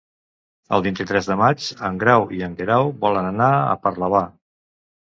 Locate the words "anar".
3.33-3.55